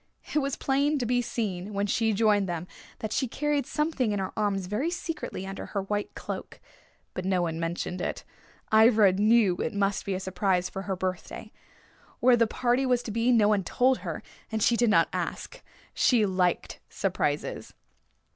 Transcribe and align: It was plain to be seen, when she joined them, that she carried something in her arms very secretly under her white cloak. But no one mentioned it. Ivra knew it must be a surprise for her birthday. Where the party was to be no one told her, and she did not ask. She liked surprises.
It 0.33 0.39
was 0.39 0.55
plain 0.55 0.97
to 0.97 1.05
be 1.05 1.21
seen, 1.21 1.73
when 1.75 1.85
she 1.85 2.11
joined 2.11 2.49
them, 2.49 2.65
that 3.01 3.13
she 3.13 3.27
carried 3.27 3.67
something 3.67 4.11
in 4.11 4.17
her 4.17 4.31
arms 4.35 4.65
very 4.65 4.89
secretly 4.89 5.45
under 5.45 5.67
her 5.67 5.83
white 5.83 6.15
cloak. 6.15 6.59
But 7.13 7.23
no 7.23 7.43
one 7.43 7.59
mentioned 7.59 8.01
it. 8.01 8.23
Ivra 8.73 9.11
knew 9.11 9.57
it 9.57 9.75
must 9.75 10.03
be 10.03 10.15
a 10.15 10.19
surprise 10.19 10.71
for 10.71 10.81
her 10.89 10.95
birthday. 10.95 11.51
Where 12.19 12.35
the 12.35 12.47
party 12.47 12.83
was 12.83 13.03
to 13.03 13.11
be 13.11 13.31
no 13.31 13.49
one 13.49 13.63
told 13.63 13.99
her, 13.99 14.23
and 14.51 14.63
she 14.63 14.75
did 14.75 14.89
not 14.89 15.07
ask. 15.13 15.61
She 15.93 16.25
liked 16.25 16.79
surprises. 16.89 17.75